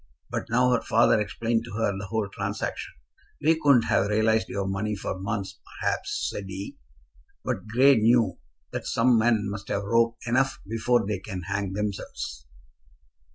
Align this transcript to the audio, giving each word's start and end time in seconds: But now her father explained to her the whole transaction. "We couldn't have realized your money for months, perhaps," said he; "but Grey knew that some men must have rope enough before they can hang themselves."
But 0.31 0.49
now 0.49 0.71
her 0.71 0.81
father 0.81 1.19
explained 1.21 1.63
to 1.65 1.73
her 1.73 1.93
the 1.95 2.07
whole 2.07 2.27
transaction. 2.27 2.91
"We 3.39 3.59
couldn't 3.61 3.83
have 3.83 4.07
realized 4.07 4.49
your 4.49 4.67
money 4.67 4.95
for 4.95 5.19
months, 5.19 5.59
perhaps," 5.79 6.27
said 6.31 6.45
he; 6.47 6.75
"but 7.45 7.67
Grey 7.67 7.97
knew 7.97 8.39
that 8.71 8.87
some 8.87 9.19
men 9.19 9.43
must 9.47 9.67
have 9.67 9.83
rope 9.83 10.17
enough 10.25 10.57
before 10.67 11.05
they 11.05 11.19
can 11.19 11.43
hang 11.43 11.73
themselves." 11.73 12.47